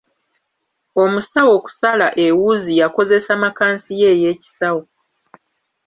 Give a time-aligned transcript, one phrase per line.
[1.03, 4.81] Omusawo okusala ewuzi yakozesa makansi ye ey'ekisawo.